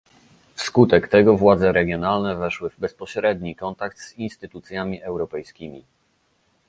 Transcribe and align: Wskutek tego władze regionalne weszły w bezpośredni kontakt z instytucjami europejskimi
Wskutek 0.55 1.07
tego 1.07 1.37
władze 1.37 1.71
regionalne 1.71 2.35
weszły 2.35 2.69
w 2.69 2.79
bezpośredni 2.79 3.55
kontakt 3.55 3.99
z 4.01 4.13
instytucjami 4.13 5.01
europejskimi 5.01 5.83